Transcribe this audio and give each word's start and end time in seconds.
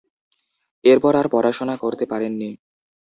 এরপর 0.85 1.13
আর 1.15 1.27
পড়াশোনা 1.33 1.75
করতে 1.83 2.05
পারেননি। 2.05 2.49